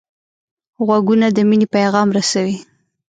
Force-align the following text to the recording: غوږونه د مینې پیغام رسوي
غوږونه 0.85 1.27
د 1.35 1.37
مینې 1.49 1.67
پیغام 1.75 2.07
رسوي 2.17 2.55